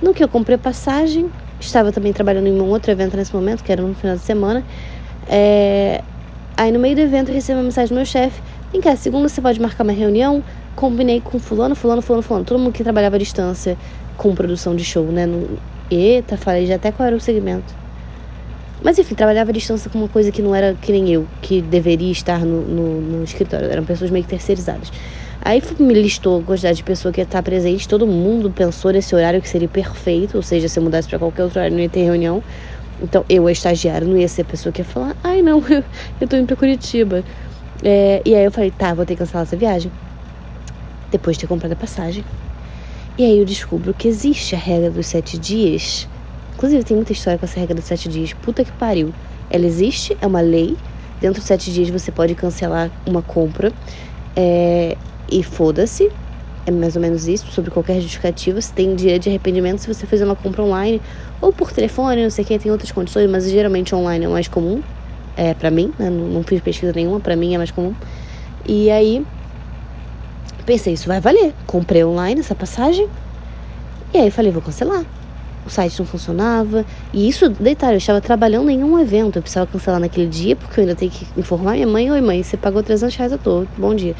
No 0.00 0.14
que 0.14 0.22
eu 0.22 0.28
comprei 0.28 0.56
a 0.56 0.58
passagem, 0.58 1.30
estava 1.58 1.92
também 1.92 2.12
trabalhando 2.12 2.46
em 2.46 2.60
um 2.60 2.68
outro 2.68 2.90
evento 2.90 3.16
nesse 3.16 3.34
momento, 3.34 3.62
que 3.64 3.72
era 3.72 3.82
no 3.82 3.94
final 3.94 4.16
de 4.16 4.22
semana. 4.22 4.64
É... 5.28 6.02
Aí 6.56 6.70
no 6.70 6.78
meio 6.78 6.94
do 6.94 7.00
evento 7.00 7.32
recebi 7.32 7.58
uma 7.58 7.64
mensagem 7.64 7.88
do 7.88 7.94
meu 7.94 8.04
chefe: 8.04 8.40
Vem 8.72 8.80
cá, 8.80 8.94
segunda 8.96 9.28
você 9.28 9.40
pode 9.40 9.60
marcar 9.60 9.84
uma 9.84 9.92
reunião? 9.92 10.42
Combinei 10.76 11.20
com 11.20 11.38
fulano, 11.38 11.74
fulano, 11.74 12.00
fulano, 12.00 12.22
fulano. 12.22 12.44
Todo 12.44 12.58
mundo 12.58 12.72
que 12.72 12.84
trabalhava 12.84 13.16
à 13.16 13.18
distância 13.18 13.76
com 14.20 14.34
produção 14.34 14.76
de 14.76 14.84
show, 14.84 15.04
né? 15.06 15.24
No... 15.24 15.58
Eita, 15.90 16.36
falei 16.36 16.66
já 16.66 16.74
até 16.74 16.92
qual 16.92 17.06
era 17.06 17.16
o 17.16 17.20
segmento. 17.20 17.74
Mas 18.82 18.98
enfim, 18.98 19.14
trabalhava 19.14 19.50
à 19.50 19.52
distância 19.52 19.90
com 19.90 19.98
uma 19.98 20.08
coisa 20.08 20.30
que 20.30 20.42
não 20.42 20.54
era 20.54 20.74
que 20.74 20.92
nem 20.92 21.10
eu, 21.10 21.26
que 21.40 21.62
deveria 21.62 22.12
estar 22.12 22.40
no, 22.40 22.60
no, 22.60 23.00
no 23.00 23.24
escritório. 23.24 23.70
Eram 23.70 23.82
pessoas 23.82 24.10
meio 24.10 24.22
que 24.22 24.30
terceirizadas. 24.30 24.92
Aí 25.40 25.62
me 25.78 25.94
listou 25.94 26.40
a 26.40 26.42
quantidade 26.42 26.76
de 26.76 26.84
pessoa 26.84 27.10
que 27.10 27.18
ia 27.18 27.24
estar 27.24 27.42
presente. 27.42 27.88
Todo 27.88 28.06
mundo 28.06 28.50
pensou 28.50 28.92
nesse 28.92 29.14
horário 29.14 29.40
que 29.40 29.48
seria 29.48 29.68
perfeito. 29.68 30.36
Ou 30.36 30.42
seja, 30.42 30.68
se 30.68 30.78
eu 30.78 30.82
mudasse 30.82 31.08
para 31.08 31.18
qualquer 31.18 31.44
outro 31.44 31.58
horário, 31.58 31.74
não 31.74 31.82
ia 31.82 31.88
ter 31.88 32.04
reunião. 32.04 32.42
Então, 33.02 33.24
eu, 33.26 33.46
a 33.46 33.52
estagiária, 33.52 34.06
não 34.06 34.18
ia 34.18 34.28
ser 34.28 34.42
a 34.42 34.44
pessoa 34.44 34.70
que 34.70 34.82
ia 34.82 34.84
falar: 34.84 35.16
ai, 35.24 35.40
não, 35.40 35.64
eu, 35.66 35.82
eu 36.20 36.28
tô 36.28 36.36
indo 36.36 36.46
pra 36.46 36.56
Curitiba. 36.56 37.24
É, 37.82 38.20
e 38.26 38.34
aí 38.34 38.44
eu 38.44 38.52
falei: 38.52 38.70
tá, 38.70 38.92
vou 38.92 39.06
ter 39.06 39.14
que 39.14 39.20
cancelar 39.20 39.44
essa 39.44 39.56
viagem. 39.56 39.90
Depois 41.10 41.38
de 41.38 41.40
ter 41.40 41.46
comprado 41.46 41.72
a 41.72 41.76
passagem. 41.76 42.22
E 43.18 43.24
aí 43.24 43.38
eu 43.38 43.44
descubro 43.44 43.92
que 43.92 44.08
existe 44.08 44.54
a 44.54 44.58
regra 44.58 44.90
dos 44.90 45.06
sete 45.06 45.38
dias. 45.38 46.08
Inclusive, 46.54 46.84
tem 46.84 46.96
muita 46.96 47.12
história 47.12 47.38
com 47.38 47.44
essa 47.44 47.58
regra 47.58 47.74
dos 47.74 47.84
sete 47.84 48.08
dias. 48.08 48.32
Puta 48.32 48.64
que 48.64 48.72
pariu. 48.72 49.12
Ela 49.50 49.66
existe, 49.66 50.16
é 50.20 50.26
uma 50.26 50.40
lei. 50.40 50.76
Dentro 51.20 51.40
de 51.40 51.46
sete 51.46 51.72
dias 51.72 51.90
você 51.90 52.10
pode 52.10 52.34
cancelar 52.34 52.90
uma 53.06 53.22
compra. 53.22 53.72
É, 54.36 54.96
e 55.30 55.42
foda-se. 55.42 56.10
É 56.66 56.70
mais 56.70 56.94
ou 56.94 57.02
menos 57.02 57.26
isso, 57.26 57.50
sobre 57.50 57.70
qualquer 57.70 58.00
justificativa. 58.00 58.60
Você 58.60 58.72
tem 58.72 58.94
direito 58.94 59.24
de 59.24 59.28
arrependimento 59.30 59.80
se 59.80 59.88
você 59.92 60.06
fizer 60.06 60.24
uma 60.24 60.36
compra 60.36 60.62
online 60.62 61.00
ou 61.40 61.52
por 61.52 61.72
telefone, 61.72 62.22
não 62.22 62.30
sei 62.30 62.44
o 62.44 62.46
que, 62.46 62.58
tem 62.58 62.70
outras 62.70 62.92
condições, 62.92 63.28
mas 63.30 63.50
geralmente 63.50 63.94
online 63.94 64.26
é 64.26 64.28
o 64.28 64.32
mais 64.32 64.46
comum. 64.46 64.82
É, 65.36 65.54
pra 65.54 65.70
mim, 65.70 65.92
né? 65.98 66.10
não, 66.10 66.26
não 66.26 66.42
fiz 66.42 66.60
pesquisa 66.60 66.92
nenhuma, 66.94 67.18
pra 67.18 67.34
mim 67.34 67.54
é 67.54 67.58
mais 67.58 67.70
comum. 67.70 67.94
E 68.68 68.90
aí, 68.90 69.24
Pensei, 70.70 70.92
isso 70.92 71.08
vai 71.08 71.20
valer. 71.20 71.52
Comprei 71.66 72.04
online 72.04 72.38
essa 72.38 72.54
passagem. 72.54 73.08
E 74.14 74.18
aí 74.18 74.30
falei, 74.30 74.52
vou 74.52 74.62
cancelar. 74.62 75.04
O 75.66 75.68
site 75.68 75.98
não 75.98 76.06
funcionava. 76.06 76.86
E 77.12 77.28
isso, 77.28 77.48
detalhe, 77.48 77.94
eu 77.94 77.98
estava 77.98 78.20
trabalhando 78.20 78.70
em 78.70 78.84
um 78.84 78.96
evento. 78.96 79.34
Eu 79.34 79.42
precisava 79.42 79.66
cancelar 79.66 79.98
naquele 79.98 80.28
dia, 80.28 80.54
porque 80.54 80.78
eu 80.78 80.82
ainda 80.82 80.94
tenho 80.94 81.10
que 81.10 81.26
informar 81.36 81.72
minha 81.72 81.88
mãe. 81.88 82.08
Oi, 82.08 82.20
mãe, 82.20 82.40
você 82.44 82.56
pagou 82.56 82.84
300 82.84 83.16
reais 83.16 83.32
à 83.32 83.36
toa. 83.36 83.66
Bom 83.76 83.92
dia. 83.96 84.14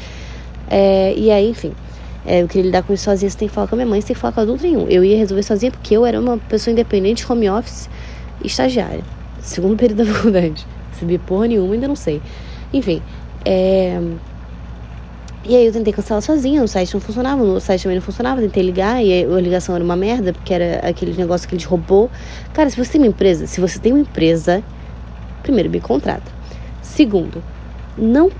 É, 0.69 1.13
e 1.15 1.31
aí, 1.31 1.51
enfim. 1.51 1.71
É, 2.25 2.41
eu 2.41 2.49
queria 2.49 2.65
lidar 2.65 2.83
com 2.83 2.91
isso 2.91 3.05
sozinha. 3.05 3.29
Você 3.29 3.37
tem 3.37 3.47
que 3.47 3.53
falar 3.53 3.67
com 3.67 3.75
a 3.75 3.77
minha 3.77 3.87
mãe, 3.87 4.01
você 4.01 4.07
tem 4.07 4.13
que 4.13 4.19
falar 4.19 4.33
com 4.33 4.41
adulto 4.41 4.61
nenhum. 4.63 4.89
Eu 4.89 5.05
ia 5.05 5.17
resolver 5.17 5.43
sozinha 5.43 5.71
porque 5.71 5.95
eu 5.95 6.05
era 6.05 6.19
uma 6.19 6.37
pessoa 6.37 6.73
independente, 6.73 7.25
home 7.31 7.49
office 7.49 7.89
estagiária. 8.43 9.05
Segundo 9.39 9.77
período 9.77 10.03
da 10.03 10.05
faculdade. 10.13 10.67
Recebi 10.91 11.17
porra 11.17 11.47
nenhuma, 11.47 11.75
ainda 11.75 11.87
não 11.87 11.95
sei. 11.95 12.21
Enfim. 12.73 13.01
É 13.45 14.01
e 15.43 15.55
aí 15.55 15.65
eu 15.65 15.73
tentei 15.73 15.91
cancelar 15.91 16.21
sozinha, 16.21 16.63
o 16.63 16.67
site 16.67 16.93
não 16.93 17.01
funcionava, 17.01 17.41
o 17.41 17.59
site 17.59 17.83
também 17.83 17.97
não 17.97 18.03
funcionava, 18.03 18.41
tentei 18.41 18.61
ligar 18.61 19.03
e 19.03 19.23
a 19.23 19.41
ligação 19.41 19.73
era 19.73 19.83
uma 19.83 19.95
merda, 19.95 20.33
porque 20.33 20.53
era 20.53 20.87
aquele 20.87 21.13
negócio 21.13 21.47
que 21.47 21.55
eles 21.55 21.65
roubou. 21.65 22.11
Cara, 22.53 22.69
se 22.69 22.77
você 22.77 22.91
tem 22.91 23.01
uma 23.01 23.07
empresa, 23.07 23.47
se 23.47 23.59
você 23.59 23.79
tem 23.79 23.91
uma 23.91 24.01
empresa, 24.01 24.63
primeiro 25.41 25.69
me 25.69 25.81
contrata. 25.81 26.31
Segundo, 26.81 27.43
não 27.97 28.31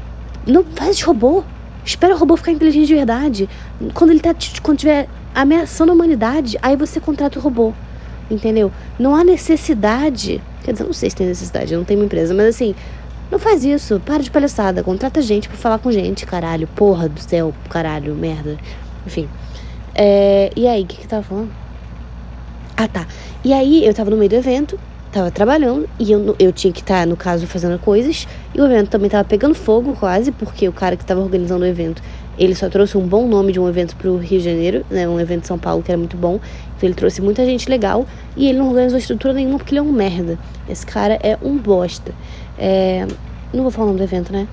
não 0.46 0.63
faz 0.63 0.98
de 0.98 1.03
robô. 1.03 1.43
Espera 1.84 2.13
o 2.13 2.17
robô 2.17 2.38
ficar 2.38 2.51
inteligente 2.51 2.88
de 2.88 2.93
verdade. 2.93 3.50
Quando 3.93 4.12
ele 4.12 4.20
tá 4.20 4.36
quando 4.62 4.77
tiver 4.77 5.08
ameaçando 5.34 5.91
a 5.91 5.96
humanidade, 5.96 6.58
aí 6.62 6.75
você 6.75 7.00
contrata 7.00 7.39
o 7.39 7.41
robô. 7.41 7.74
Entendeu? 8.29 8.72
Não 9.00 9.15
há 9.15 9.24
necessidade. 9.24 10.41
Quer 10.63 10.74
dizer, 10.74 10.84
não 10.84 10.93
sei 10.93 11.10
se 11.10 11.15
tem 11.15 11.25
necessidade, 11.25 11.74
eu 11.74 11.79
não 11.79 11.86
tenho 11.86 12.00
uma 12.00 12.05
empresa, 12.05 12.34
mas 12.36 12.48
assim, 12.48 12.75
não 13.32 13.40
faz 13.40 13.64
isso, 13.64 14.00
para 14.02 14.22
de 14.22 14.30
palhaçada, 14.30 14.84
contrata 14.84 15.22
gente 15.22 15.48
pra 15.48 15.58
falar 15.58 15.80
com 15.80 15.90
gente, 15.90 16.26
caralho, 16.26 16.68
porra 16.68 17.08
do 17.08 17.22
céu, 17.22 17.54
caralho, 17.70 18.14
merda. 18.14 18.58
Enfim. 19.08 19.30
É, 19.96 20.52
e 20.54 20.68
aí, 20.68 20.84
o 20.84 20.86
que 20.86 20.98
que 20.98 21.08
tava 21.08 21.24
falando? 21.24 21.50
Ah, 22.76 22.90
tá. 22.90 23.08
E 23.42 23.54
aí, 23.54 23.86
eu 23.86 23.94
tava 23.94 24.10
no 24.10 24.18
meio 24.18 24.30
do 24.30 24.36
evento, 24.36 24.78
tava 25.14 25.32
trabalhando 25.32 25.88
e 25.98 26.12
eu, 26.12 26.36
eu 26.38 26.52
tinha 26.52 26.74
que 26.74 26.82
estar, 26.82 27.00
tá, 27.00 27.06
no 27.06 27.16
caso, 27.16 27.48
fazendo 27.48 27.80
coisas. 27.80 28.28
E 28.54 28.60
o 28.60 28.66
evento 28.66 28.90
também 28.90 29.10
tava 29.10 29.24
pegando 29.24 29.56
fogo 29.56 29.96
quase, 29.98 30.34
porque 30.34 30.68
o 30.68 30.74
cara 30.74 30.98
que 30.98 31.06
tava 31.06 31.22
organizando 31.22 31.64
o 31.64 31.68
evento, 31.68 32.04
ele 32.38 32.56
só 32.56 32.70
trouxe 32.70 32.98
um 32.98 33.06
bom 33.08 33.28
nome 33.28 33.52
de 33.52 33.60
um 33.60 33.68
evento 33.68 33.96
pro 33.96 34.18
Rio 34.18 34.40
de 34.40 34.46
Janeiro, 34.46 34.86
né? 34.90 35.08
Um 35.08 35.20
evento 35.20 35.42
de 35.42 35.48
São 35.48 35.60
Paulo 35.60 35.84
que 35.84 35.92
era 35.92 35.98
muito 35.98 36.18
bom. 36.18 36.40
Então 36.78 36.88
ele 36.88 36.96
trouxe 36.96 37.22
muita 37.22 37.46
gente 37.46 37.70
legal 37.70 38.06
e 38.36 38.48
ele 38.48 38.58
não 38.58 38.70
organizou 38.70 38.98
estrutura 38.98 39.34
nenhuma 39.34 39.58
porque 39.58 39.74
ele 39.74 39.80
é 39.80 39.82
um 39.82 39.92
merda. 39.92 40.40
Esse 40.68 40.86
cara 40.86 41.20
é 41.22 41.38
um 41.42 41.58
bosta. 41.58 42.14
É... 42.58 43.06
Não 43.54 43.64
vou 43.64 43.72
falar 43.72 43.86
o 43.86 43.88
nome 43.88 44.00
do 44.00 44.04
evento, 44.04 44.32
né? 44.32 44.48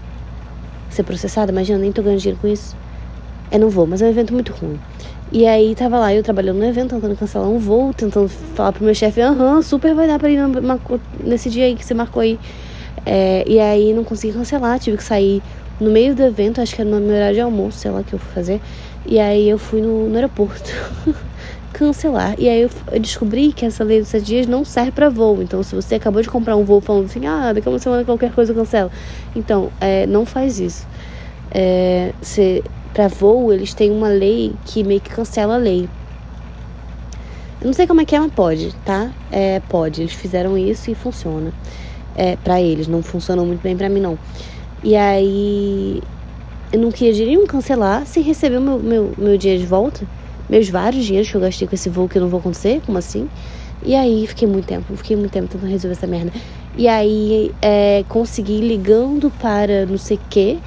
Ser 0.91 1.05
processado, 1.05 1.53
imagina, 1.53 1.79
nem 1.79 1.93
tô 1.93 2.03
ganhando 2.03 2.21
dinheiro 2.21 2.41
com 2.41 2.49
isso. 2.49 2.77
É, 3.51 3.59
não 3.59 3.71
vou, 3.71 3.87
mas 3.87 4.03
é 4.03 4.07
um 4.07 4.11
evento 4.11 4.33
muito 4.33 4.53
ruim. 4.53 4.79
E 5.31 5.47
aí 5.47 5.75
tava 5.75 5.99
lá 5.99 6.15
eu 6.15 6.23
trabalhando 6.23 6.59
no 6.59 6.65
evento, 6.65 6.95
tentando 6.95 7.15
cancelar 7.15 7.49
um 7.49 7.59
voo, 7.59 7.93
tentando 7.93 8.29
falar 8.29 8.73
pro 8.73 8.83
meu 8.85 8.95
chefe, 8.95 9.21
aham, 9.21 9.61
super 9.61 9.95
vai 9.95 10.07
dar 10.07 10.19
pra 10.19 10.31
ir 10.31 10.39
nesse 11.23 11.51
dia 11.51 11.65
aí 11.65 11.75
que 11.75 11.85
você 11.85 11.95
marcou 11.95 12.23
aí. 12.23 12.39
É, 13.05 13.45
e 13.47 13.59
aí 13.59 13.93
não 13.93 14.05
consegui 14.05 14.33
cancelar, 14.33 14.79
tive 14.79 14.97
que 14.97 15.05
sair 15.05 15.43
no 15.81 15.91
meio 15.91 16.15
do 16.15 16.23
evento, 16.23 16.61
acho 16.61 16.75
que 16.75 16.81
era 16.81 16.91
no 16.91 17.01
meu 17.01 17.15
horário 17.15 17.35
de 17.35 17.41
almoço, 17.41 17.79
sei 17.79 17.91
lá 17.91 18.03
que 18.03 18.13
eu 18.13 18.19
fui 18.19 18.33
fazer. 18.33 18.61
E 19.07 19.19
aí 19.19 19.49
eu 19.49 19.59
fui 19.59 19.81
no, 19.81 20.09
no 20.09 20.15
aeroporto 20.17 20.71
cancelar. 21.73 22.35
E 22.39 22.49
aí 22.49 22.63
eu, 22.63 22.71
eu, 22.93 23.01
descobri 23.01 23.53
que 23.53 23.65
essa 23.65 23.85
lei 23.85 24.01
dos 24.01 24.09
sete 24.09 24.27
dias 24.27 24.47
não 24.47 24.65
serve 24.65 24.91
para 24.91 25.09
voo. 25.09 25.43
Então, 25.43 25.63
se 25.63 25.75
você 25.75 25.95
acabou 25.95 26.21
de 26.21 26.29
comprar 26.29 26.57
um 26.57 26.65
voo 26.65 26.81
falando 26.81 27.07
assim, 27.07 27.27
ah, 27.27 27.53
daqui 27.53 27.69
a 27.69 27.71
uma 27.71 27.79
semana 27.79 28.05
qualquer 28.05 28.33
coisa 28.33 28.53
eu 28.53 28.57
cancelo. 28.57 28.91
Então, 29.35 29.71
é, 29.81 30.07
não 30.07 30.27
faz 30.27 30.59
isso. 30.59 30.87
É, 31.51 32.13
você 32.21 32.63
para 32.93 33.07
voo, 33.07 33.53
eles 33.53 33.75
têm 33.75 33.91
uma 33.91 34.09
lei 34.09 34.53
que 34.65 34.83
meio 34.83 35.01
que 35.01 35.11
cancela 35.11 35.55
a 35.55 35.59
lei. 35.59 35.89
Eu 37.61 37.67
não 37.67 37.73
sei 37.73 37.87
como 37.87 38.01
é 38.01 38.05
que 38.05 38.15
é, 38.15 38.21
mas 38.21 38.33
pode, 38.33 38.75
tá? 38.85 39.11
É, 39.31 39.61
pode. 39.69 40.03
Eles 40.03 40.13
fizeram 40.13 40.59
isso 40.59 40.91
e 40.91 40.95
funciona. 40.95 41.53
É, 42.17 42.37
para 42.37 42.61
eles, 42.61 42.89
não 42.89 43.03
funciona 43.03 43.43
muito 43.43 43.63
bem 43.63 43.77
para 43.77 43.89
mim, 43.89 44.01
não. 44.01 44.19
E 44.83 44.95
aí, 44.95 46.03
eu 46.73 46.81
não 46.81 46.91
queria 46.91 47.13
de 47.13 47.25
nenhum 47.25 47.47
cancelar 47.47 48.07
sem 48.07 48.23
receber 48.23 48.61
meu, 48.61 48.79
meu, 48.79 49.13
meu 49.17 49.37
dia 49.37 49.59
de 49.59 49.67
volta. 49.67 50.07
Meus 50.49 50.69
vários 50.69 51.05
dinheiros 51.05 51.31
que 51.31 51.37
eu 51.37 51.41
gastei 51.41 51.69
com 51.69 51.75
esse 51.75 51.89
voo 51.89 52.09
que 52.09 52.19
não 52.19 52.29
vou 52.29 52.41
acontecer, 52.41 52.81
como 52.87 52.97
assim? 52.97 53.29
E 53.85 53.95
aí, 53.95 54.27
fiquei 54.27 54.49
muito 54.49 54.67
tempo, 54.67 54.97
fiquei 54.97 55.17
muito 55.17 55.31
tempo 55.31 55.49
tentando 55.49 55.71
resolver 55.71 55.95
essa 55.95 56.07
merda. 56.07 56.33
E 56.77 56.89
aí, 56.89 57.53
é, 57.61 58.05
consegui 58.09 58.61
ligando 58.61 59.31
para 59.39 59.87
não 59.87 59.99
sei 59.99 60.17
o 60.17 60.21
quê 60.31 60.59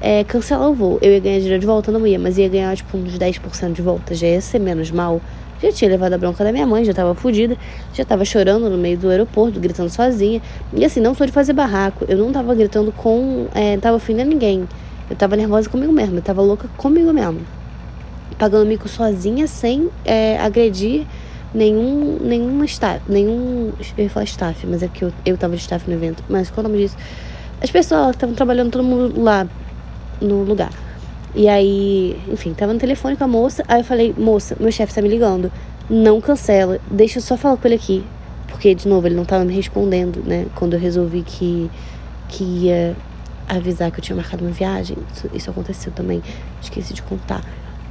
é, 0.00 0.24
cancelar 0.24 0.68
o 0.68 0.74
voo. 0.74 0.98
Eu 1.02 1.12
ia 1.12 1.20
ganhar 1.20 1.38
dinheiro 1.38 1.60
de 1.60 1.66
volta, 1.66 1.90
não 1.90 2.06
ia, 2.06 2.18
mas 2.18 2.38
ia 2.38 2.48
ganhar 2.48 2.76
tipo 2.76 2.96
uns 2.96 3.18
10% 3.18 3.72
de 3.72 3.82
volta, 3.82 4.14
já 4.14 4.26
ia 4.26 4.40
ser 4.40 4.58
menos 4.58 4.90
mal. 4.90 5.20
Já 5.62 5.72
tinha 5.72 5.90
levado 5.90 6.12
a 6.12 6.18
bronca 6.18 6.44
da 6.44 6.52
minha 6.52 6.66
mãe, 6.66 6.84
já 6.84 6.92
tava 6.92 7.14
fodida, 7.14 7.56
já 7.94 8.04
tava 8.04 8.24
chorando 8.24 8.68
no 8.68 8.76
meio 8.76 8.98
do 8.98 9.08
aeroporto, 9.08 9.58
gritando 9.58 9.88
sozinha. 9.88 10.42
E 10.72 10.84
assim, 10.84 11.00
não 11.00 11.14
sou 11.14 11.26
de 11.26 11.32
fazer 11.32 11.52
barraco, 11.52 12.04
eu 12.08 12.18
não 12.18 12.30
tava 12.30 12.54
gritando 12.54 12.92
com. 12.92 13.46
É, 13.54 13.76
tava 13.78 13.96
ofendendo 13.96 14.30
ninguém. 14.30 14.68
Eu 15.08 15.16
tava 15.16 15.36
nervosa 15.36 15.68
comigo 15.70 15.92
mesma, 15.92 16.18
eu 16.18 16.22
tava 16.22 16.42
louca 16.42 16.68
comigo 16.76 17.12
mesmo. 17.12 17.40
Pagando 18.38 18.66
mico 18.66 18.88
sozinha 18.88 19.46
sem 19.46 19.88
é, 20.04 20.38
agredir 20.38 21.06
nenhum. 21.54 22.18
nenhum 22.20 22.62
staff. 22.64 23.00
Nenhum. 23.08 23.72
Eu 23.96 24.04
ia 24.04 24.10
falar 24.10 24.24
staff, 24.24 24.66
mas 24.66 24.82
é 24.82 24.88
que 24.88 25.04
eu, 25.04 25.12
eu 25.24 25.38
tava 25.38 25.56
de 25.56 25.62
staff 25.62 25.88
no 25.88 25.96
evento. 25.96 26.22
Mas 26.28 26.50
qual 26.50 26.64
o 26.66 26.68
nome 26.68 26.82
disso? 26.82 26.96
As 27.62 27.70
pessoas 27.70 28.10
estavam 28.10 28.34
trabalhando 28.34 28.70
todo 28.70 28.84
mundo 28.84 29.18
lá 29.22 29.48
no 30.20 30.42
lugar. 30.42 30.85
E 31.36 31.50
aí, 31.50 32.18
enfim, 32.32 32.54
tava 32.54 32.72
no 32.72 32.78
telefone 32.78 33.14
com 33.14 33.24
a 33.24 33.28
moça. 33.28 33.62
Aí 33.68 33.80
eu 33.80 33.84
falei, 33.84 34.14
moça, 34.16 34.56
meu 34.58 34.72
chefe 34.72 34.94
tá 34.94 35.02
me 35.02 35.08
ligando. 35.08 35.52
Não 35.88 36.18
cancela, 36.18 36.80
deixa 36.90 37.18
eu 37.18 37.22
só 37.22 37.36
falar 37.36 37.58
com 37.58 37.68
ele 37.68 37.74
aqui. 37.74 38.02
Porque, 38.48 38.74
de 38.74 38.88
novo, 38.88 39.06
ele 39.06 39.14
não 39.14 39.26
tava 39.26 39.44
me 39.44 39.52
respondendo, 39.54 40.22
né? 40.24 40.46
Quando 40.54 40.72
eu 40.72 40.80
resolvi 40.80 41.20
que, 41.20 41.70
que 42.26 42.42
ia 42.42 42.96
avisar 43.46 43.90
que 43.90 44.00
eu 44.00 44.02
tinha 44.02 44.16
marcado 44.16 44.44
uma 44.46 44.50
viagem. 44.50 44.96
Isso, 45.12 45.30
isso 45.34 45.50
aconteceu 45.50 45.92
também. 45.92 46.22
Esqueci 46.62 46.94
de 46.94 47.02
contar. 47.02 47.44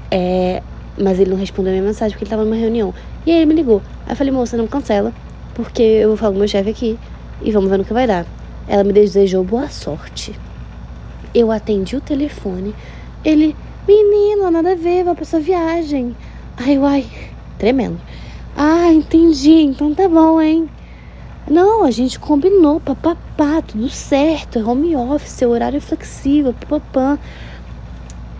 É, 0.10 0.64
mas 0.98 1.20
ele 1.20 1.30
não 1.30 1.38
respondeu 1.38 1.72
a 1.72 1.76
minha 1.76 1.86
mensagem 1.86 2.14
porque 2.14 2.24
ele 2.24 2.32
tava 2.32 2.44
numa 2.44 2.56
reunião. 2.56 2.96
E 3.28 3.32
aí 3.32 3.38
ele 3.38 3.46
me 3.46 3.54
ligou. 3.54 3.80
Aí 4.08 4.14
eu 4.14 4.16
falei, 4.16 4.34
moça, 4.34 4.58
não 4.58 4.66
cancela. 4.66 5.14
Porque 5.54 5.84
eu 5.84 6.08
vou 6.08 6.18
falar 6.18 6.32
com 6.32 6.40
meu 6.40 6.48
chefe 6.48 6.72
aqui. 6.72 7.00
E 7.44 7.52
vamos 7.52 7.70
ver 7.70 7.78
no 7.78 7.86
que 7.86 7.94
vai 7.94 8.08
dar. 8.08 8.26
Ela 8.68 8.84
me 8.84 8.92
desejou 8.92 9.44
boa 9.44 9.70
sorte. 9.70 10.34
Eu 11.32 11.52
atendi 11.52 11.96
o 11.96 12.02
telefone. 12.02 12.74
Ele, 13.26 13.56
menino, 13.88 14.52
nada 14.52 14.74
a 14.74 14.76
ver, 14.76 15.04
vou 15.04 15.16
pra 15.16 15.26
sua 15.26 15.40
viagem. 15.40 16.16
Ai, 16.56 16.78
uai, 16.78 17.06
tremendo. 17.58 18.00
Ah, 18.56 18.94
entendi, 18.94 19.64
então 19.64 19.96
tá 19.96 20.08
bom, 20.08 20.40
hein? 20.40 20.70
Não, 21.50 21.84
a 21.84 21.90
gente 21.90 22.20
combinou, 22.20 22.80
papapá, 22.80 23.64
tudo 23.64 23.90
certo, 23.90 24.60
é 24.60 24.64
home 24.64 24.96
office, 24.96 25.42
é 25.42 25.48
horário 25.48 25.82
flexível, 25.82 26.54
papapá. 26.54 27.18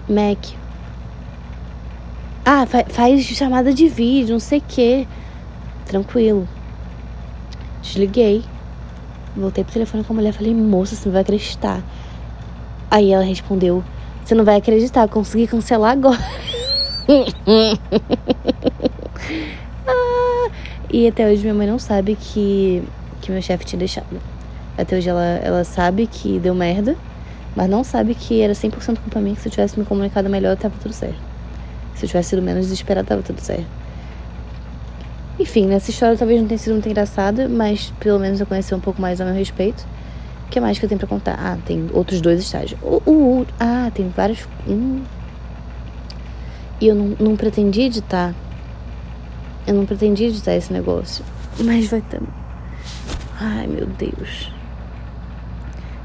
Mac. 0.08 0.54
Ah, 2.46 2.68
fa 2.68 2.86
faz 2.88 3.24
chamada 3.24 3.74
de 3.74 3.88
vídeo, 3.88 4.34
não 4.34 4.40
sei 4.40 4.60
o 4.60 4.64
quê. 4.68 5.08
Tranquilo. 5.88 6.48
Desliguei. 7.82 8.44
Voltei 9.36 9.64
pro 9.64 9.74
telefone 9.74 10.04
com 10.04 10.14
a 10.14 10.16
mulher, 10.16 10.32
falei, 10.32 10.54
moça, 10.54 10.96
você 10.96 11.08
não 11.08 11.14
vai 11.14 11.24
acreditar. 11.24 11.84
Aí 12.90 13.12
ela 13.12 13.24
respondeu: 13.24 13.84
Você 14.26 14.34
não 14.34 14.44
vai 14.44 14.58
acreditar, 14.58 15.08
consegui 15.08 15.46
cancelar 15.46 15.92
agora. 15.92 16.18
ah, 19.88 20.50
e 20.92 21.08
até 21.08 21.32
hoje 21.32 21.44
minha 21.44 21.54
mãe 21.54 21.68
não 21.68 21.78
sabe 21.78 22.18
que, 22.20 22.82
que 23.22 23.32
meu 23.32 23.40
chefe 23.40 23.64
tinha 23.66 23.78
deixado. 23.78 24.20
Até 24.76 24.98
hoje 24.98 25.08
ela, 25.08 25.24
ela 25.44 25.64
sabe 25.64 26.08
que 26.08 26.40
deu 26.40 26.56
merda, 26.56 26.96
mas 27.56 27.70
não 27.70 27.84
sabe 27.84 28.16
que 28.16 28.42
era 28.42 28.54
100% 28.54 28.98
culpa 28.98 29.20
minha, 29.20 29.36
que 29.36 29.42
se 29.44 29.48
eu 29.48 29.52
tivesse 29.52 29.78
me 29.78 29.86
comunicado 29.86 30.28
melhor, 30.28 30.58
tava 30.58 30.74
tudo 30.82 30.96
certo. 30.96 31.22
Se 31.94 32.06
eu 32.06 32.08
tivesse 32.08 32.30
sido 32.30 32.42
menos 32.42 32.66
desesperada, 32.66 33.08
tava 33.08 33.22
tudo 33.22 33.40
certo. 33.40 33.68
Enfim, 35.40 35.68
nessa 35.68 35.92
história 35.92 36.18
talvez 36.18 36.42
não 36.42 36.48
tenha 36.48 36.58
sido 36.58 36.74
muito 36.74 36.90
engraçada, 36.90 37.48
mas 37.48 37.94
pelo 38.00 38.18
menos 38.18 38.40
eu 38.40 38.48
conheci 38.48 38.74
um 38.74 38.80
pouco 38.80 39.00
mais 39.00 39.22
a 39.22 39.26
meu 39.26 39.36
respeito. 39.36 39.86
O 40.46 40.50
que 40.50 40.60
mais 40.60 40.80
que 40.80 40.86
eu 40.86 40.90
tenho 40.90 41.00
pra 41.00 41.08
contar? 41.08 41.36
Ah, 41.38 41.58
tem 41.66 41.90
outros 41.92 42.22
dois 42.22 42.40
estágios. 42.40 42.80
O, 42.82 43.02
o, 43.06 43.46
ah, 43.60 43.92
tem 43.94 44.10
vários. 44.10 44.48
Hum. 44.68 45.04
E 46.80 46.88
eu 46.88 46.96
não, 46.96 47.16
não 47.20 47.36
pretendi 47.36 47.82
editar. 47.82 48.34
Eu 49.66 49.74
não 49.74 49.86
pretendi 49.86 50.26
editar 50.26 50.54
esse 50.56 50.72
negócio. 50.72 51.26
Mas 51.60 51.90
vai 51.90 52.02
ter. 52.02 52.22
Ai, 53.40 53.68
meu 53.68 53.86
Deus. 53.88 54.52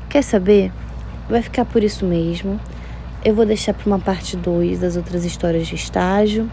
Quer 0.09 0.23
saber? 0.23 0.73
Vai 1.29 1.43
ficar 1.43 1.65
por 1.65 1.85
isso 1.85 2.05
mesmo. 2.05 2.59
Eu 3.25 3.35
vou 3.35 3.45
deixar 3.45 3.75
para 3.75 3.87
uma 3.87 3.99
parte 3.99 4.37
2 4.37 4.81
das 4.81 4.97
outras 4.97 5.25
histórias 5.25 5.67
de 5.67 5.75
estágio. 5.75 6.51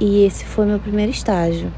E 0.00 0.24
esse 0.24 0.44
foi 0.44 0.64
meu 0.66 0.78
primeiro 0.78 1.10
estágio. 1.10 1.72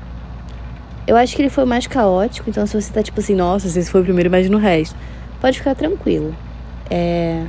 Eu 1.09 1.17
acho 1.17 1.35
que 1.35 1.41
ele 1.41 1.49
foi 1.49 1.65
mais 1.65 1.87
caótico, 1.87 2.51
então 2.51 2.67
se 2.67 2.79
você 2.79 2.93
tá 2.93 3.03
tipo 3.03 3.19
assim, 3.19 3.35
nossa, 3.35 3.67
esse 3.67 3.91
foi 3.91 4.03
o 4.03 4.05
primeiro, 4.05 4.29
imagina 4.29 4.55
o 4.55 4.61
resto. 4.61 4.95
Pode 5.41 5.57
ficar 5.57 5.75
tranquilo. 5.75 6.37
É. 6.91 7.47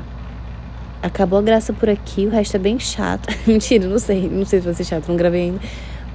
Acabou 1.04 1.40
a 1.40 1.42
graça 1.42 1.74
por 1.74 1.90
aqui, 1.90 2.26
o 2.26 2.30
resto 2.30 2.56
é 2.56 2.58
bem 2.58 2.80
chato. 2.80 3.28
Mentira, 3.46 3.86
não 3.86 4.00
sei, 4.00 4.30
não 4.30 4.46
sei 4.46 4.60
se 4.62 4.66
vai 4.66 4.74
ser 4.74 4.86
chato, 4.86 5.10
não 5.10 5.18
gravei 5.18 5.42
ainda. 5.42 5.60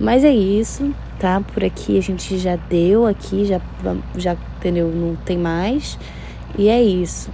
Mas 0.01 0.25
é 0.25 0.33
isso, 0.33 0.95
tá? 1.19 1.43
Por 1.53 1.63
aqui 1.63 1.99
a 1.99 2.01
gente 2.01 2.39
já 2.39 2.57
deu 2.57 3.07
aqui, 3.07 3.45
já, 3.45 3.61
já 4.17 4.35
entendeu? 4.57 4.89
Não 4.89 5.15
tem 5.15 5.37
mais. 5.37 5.99
E 6.57 6.71
é 6.71 6.83
isso. 6.83 7.31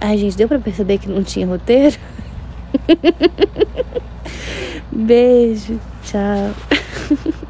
Ai, 0.00 0.16
gente, 0.16 0.38
deu 0.38 0.48
pra 0.48 0.58
perceber 0.58 0.96
que 0.96 1.06
não 1.06 1.22
tinha 1.22 1.46
roteiro? 1.46 1.98
Beijo, 4.90 5.78
tchau. 6.02 6.54